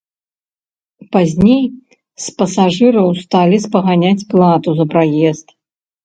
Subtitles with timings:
[1.15, 1.59] Пазней
[2.23, 5.47] з пасажыраў сталі спаганяць плату за праезд.